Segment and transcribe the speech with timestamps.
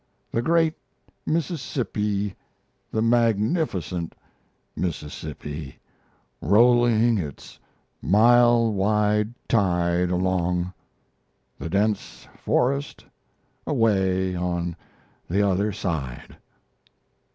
[0.31, 0.73] the great
[1.27, 2.35] Mississippi,
[2.91, 4.15] the magnificent
[4.75, 5.77] Mississippi,
[6.41, 7.59] rolling its
[8.01, 10.73] mile wide tide along;...
[11.59, 13.05] the dense forest
[13.67, 14.75] away on
[15.29, 16.35] the other side."